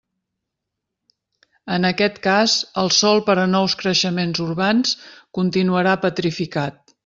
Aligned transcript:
En 1.75 1.85
aquest 1.89 2.17
cas, 2.23 2.57
el 2.85 2.91
sòl 3.01 3.23
per 3.29 3.37
a 3.43 3.45
nous 3.53 3.77
creixements 3.85 4.43
urbans 4.49 4.99
continuarà 5.41 5.97
petrificat. 6.09 6.85